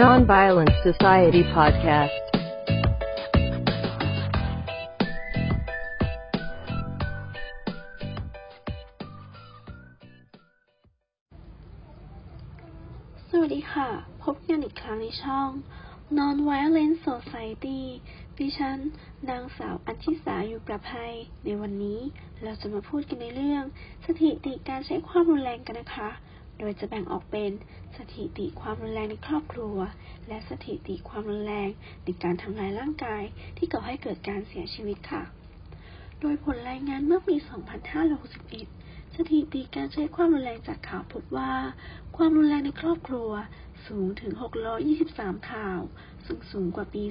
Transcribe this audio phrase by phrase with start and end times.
[0.00, 2.24] Nonviolence Society podcast.
[13.30, 13.88] สวัสดีค่ะ
[14.22, 15.48] พบกันอีกครั้งในช่อง
[16.18, 17.80] Non-Violent Society
[18.38, 18.78] ดิฉัน
[19.28, 21.14] นางสาวอัญชิสาอยู่ประภัย
[21.44, 22.00] ในวันนี้
[22.42, 23.64] เราจะมาพูดกันในเรื่อง
[24.04, 26.10] สถิติการใช้ความรุนแรงกันนะคะ
[26.58, 27.50] โดยจะแบ่งออกเป็น
[27.96, 29.76] สถิติความรุนแรงในครอบครัว
[30.28, 31.68] และสถิติความรุนแรง
[32.04, 33.22] ในการทำลายร่างกาย
[33.56, 35.22] ที่ก่อให้เกิดการเสียชีวิตค่ะ
[36.20, 41.52] โดยผลรายงานเมื่อปี 2561 สถิติการใช้ความรุนแรงจากข่าวพบว่า
[42.16, 43.30] ความรุนแรงในครอบครัว
[43.86, 44.32] สูงถึง
[44.90, 45.80] 623 ข่าว
[46.26, 47.02] ซึ่งสูงกว่าปี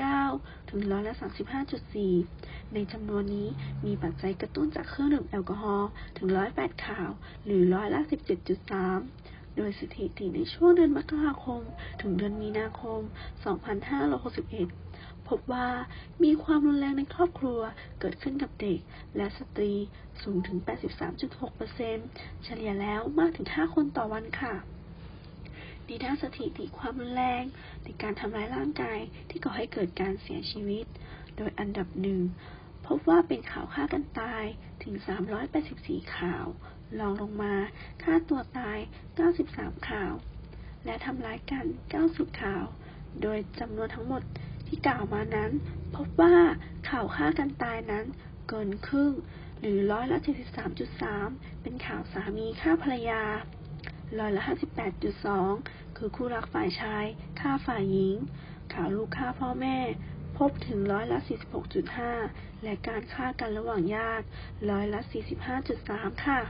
[0.00, 1.14] 2569ถึงร้อยละ
[1.94, 3.48] 35.4 ในจำนวนนี้
[3.86, 7.10] มีปัจจัยกระตุ้นจากเครื่องดื่มแอลกอฮอล์ถึง 108 ข่าว
[7.44, 8.00] หรือร้อยละ
[8.70, 11.60] 17.3 โดยสถิติในช่วงเดือนมกราคม
[12.00, 13.00] ถึงเดือนมีนาคม
[14.34, 15.68] 2561 พบว่า
[16.24, 17.60] มีความรุนแรงในครอบครัว
[18.00, 18.78] เกิดขึ้นกับเด็ก
[19.16, 19.72] และสตรี
[20.22, 20.58] สูงถึง
[21.30, 24.54] 83.6%เฉลี่ยแล้วมากถึง 5 คนต่อวันค่ะ
[25.86, 27.44] ในด้านสถิติความรุนแรง
[27.84, 28.98] ในการทำร้ายร่างกาย
[29.30, 30.84] ที่ก่อให้เกิดการเสียชีวิต
[31.36, 32.20] โดยอันดับหนึ่ง
[32.92, 34.44] พบว่าเป็นข่าวฆ่ากันตาย
[34.82, 34.94] ถึง
[35.54, 36.46] 384 ข่าว
[36.98, 37.54] รองลงมา
[38.02, 38.78] ฆ่าตัวตาย
[39.32, 40.12] 93 ข่าว
[40.84, 41.66] และทำร้ายกัน
[42.02, 42.64] 90 ข่าว
[43.22, 44.22] โดยจำนวนทั้งหมด
[44.66, 45.50] ที่กล่าวมานั้น
[45.96, 46.34] พบว่า
[46.90, 48.04] ข่าวฆ่ากันตายนั้น
[48.48, 49.12] เกินครึ่ง
[49.60, 50.18] หรือร้อยละ
[50.90, 53.22] 73.3 เป็นข่าวสามีฆ่าภรรยา
[54.18, 54.42] ร้อยละ
[55.20, 57.04] 58.2 คือคู่รักฝ่ายชาย
[57.40, 58.16] ฆ่าฝ่ายหญิง
[58.74, 59.78] ข่าวลูกฆ่าพ่อแม่
[60.46, 61.18] พบถึงร้อยละ
[61.90, 64.26] 46.5 และการฆ่ากันระหว่างญาติ
[64.70, 65.00] ร้อยละ
[65.62, 66.40] 45.3 ค่ะ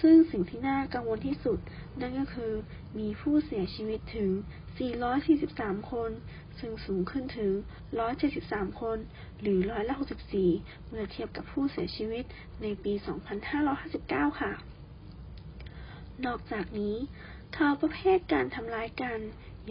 [0.00, 1.58] ซึ่งสิ่งที่น่ากังวลที่สุด
[2.00, 2.52] นั่นก็คือ
[2.98, 4.30] มีผู้เสียชีวิตถึง
[5.10, 6.10] 443 คน
[6.58, 7.52] ซึ่งสูงขึ้นถึง
[8.16, 8.98] 173 คน
[9.40, 9.94] หรือร้อยละ
[10.42, 12.24] 64 เมื่อเทียบกับผู้เสียชีวิต
[12.62, 12.92] ในปี
[13.66, 14.52] 2559 ค่ะ
[16.26, 16.96] นอกจากนี้
[17.56, 19.18] ข่าวประเภทการทำร้ายกัน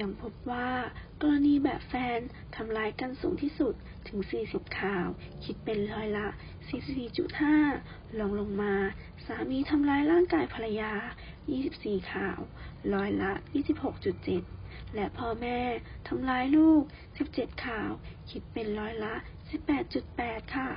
[0.02, 0.70] ยังพบว่า
[1.22, 2.20] กรณีแบบแฟน
[2.56, 3.74] ทำร้ายกันสูงที่สุด
[4.08, 5.08] ถึง 40 ข่าว
[5.44, 6.28] คิดเป็นร้อยละ
[7.44, 8.74] 44.5 ลองลงมา
[9.26, 10.94] สามีทำร้ายร่างกายภรรยา
[11.52, 12.40] 24 ข่าว
[12.94, 13.32] ร้อยละ
[14.14, 15.60] 26.7 และพ่อแม่
[16.08, 16.82] ทำร้ายลูก
[17.24, 17.92] 17 ข่าว
[18.30, 19.14] คิดเป็นร้อยละ
[19.84, 20.70] 18.8 ค่ะ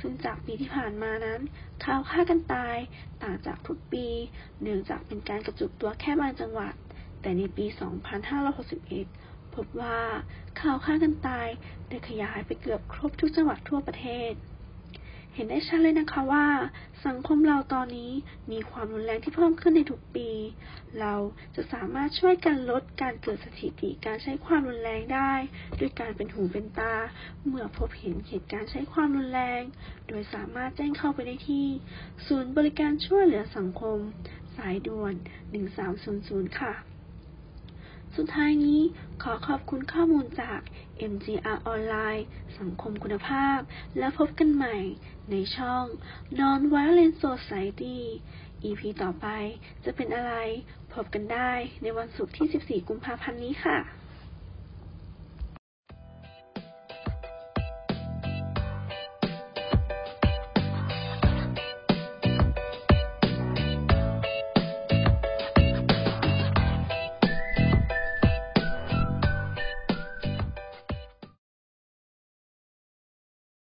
[0.00, 1.40] ซึ่งจากปีที่ผ่านมานั้น
[1.84, 2.76] ข่าวฆ่ากันตาย
[3.22, 4.06] ต่างจากทุกปี
[4.62, 6.74] เนื่องจากเป็นการกระจุกตัวแค่บางจังหวัด
[7.26, 7.66] แต่ในปี
[8.40, 9.98] 2561 พบว่า
[10.60, 11.48] ข่าวฆ่ากันตาย
[11.88, 14.32] ได้ขยายไปเกือบครบทุกจังหวัดทั่วประเทศ
[15.34, 16.46] เห็นได้ชัดเลยนะคะว่า
[17.06, 18.12] สังคมเราตอนนี้
[18.52, 20.30] มีความรุนแรงที่เพิ่มขึ้นในทุกปี
[21.00, 21.14] เรา
[21.54, 25.32] จะสามารถช่วยกันลดการเกิดสถิติการใช้ความรุนแรงได้
[25.78, 26.94] ด้วยการเป็นหูเป็นตา
[27.46, 29.62] เมื่อพบเห็นเหตุการณ์ใช้ความรุนแรง
[30.08, 31.66] โดยสามารถแจ้งเข้าไปได้ที่
[32.26, 33.98] ศูนย์บริการช่วยเหลือสังคม
[34.56, 35.14] สายด่วน
[35.86, 36.74] 1300 ค่ะ
[38.14, 38.80] สุดท้ายนี้
[39.22, 40.60] ขอขอบคุณข้อมูลจาก
[41.12, 42.26] MGR ออนไลน์
[42.58, 43.58] สังคมคุณภาพ
[43.98, 44.76] และพบกันใหม่
[45.30, 45.84] ในช่อง
[46.38, 47.98] Non-Violent Society
[48.64, 49.26] EP ต่อไป
[49.84, 50.34] จะเป็นอะไร
[50.94, 51.52] พบกันได้
[51.82, 53.78] ในวันศุกร์ที่ 14 กุมภาพันธ์นี้ค่ะ